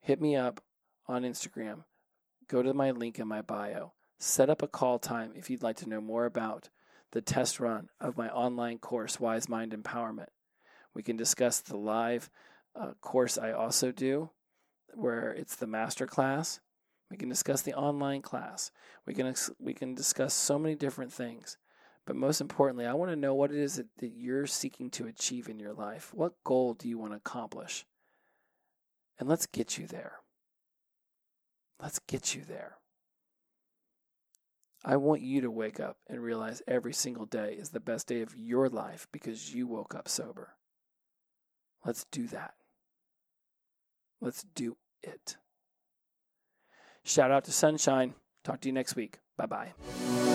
[0.01, 0.61] Hit me up
[1.07, 1.86] on Instagram.
[2.47, 3.93] Go to my link in my bio.
[4.19, 6.69] Set up a call time if you'd like to know more about
[7.11, 10.27] the test run of my online course, Wise Mind Empowerment.
[10.93, 12.29] We can discuss the live
[12.75, 14.31] uh, course I also do
[14.95, 16.59] where it's the master class.
[17.11, 18.71] We can discuss the online class.
[19.05, 21.57] We can we can discuss so many different things.
[22.05, 25.07] But most importantly, I want to know what it is that, that you're seeking to
[25.07, 26.13] achieve in your life.
[26.13, 27.85] What goal do you want to accomplish?
[29.19, 30.17] And let's get you there.
[31.81, 32.77] Let's get you there.
[34.83, 38.21] I want you to wake up and realize every single day is the best day
[38.21, 40.53] of your life because you woke up sober.
[41.83, 42.53] Let's do that.
[44.21, 45.37] Let's do it.
[47.03, 48.15] Shout out to Sunshine.
[48.43, 49.19] Talk to you next week.
[49.37, 50.34] Bye bye.